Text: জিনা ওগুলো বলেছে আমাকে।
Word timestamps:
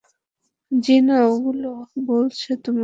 জিনা 0.71 1.17
ওগুলো 1.27 1.69
বলেছে 2.07 2.51
আমাকে। 2.53 2.71